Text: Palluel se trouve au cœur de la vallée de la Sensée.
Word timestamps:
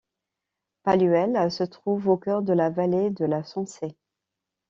Palluel 0.83 1.51
se 1.51 1.61
trouve 1.63 2.07
au 2.07 2.17
cœur 2.17 2.41
de 2.41 2.53
la 2.53 2.71
vallée 2.71 3.11
de 3.11 3.23
la 3.23 3.43
Sensée. 3.43 3.95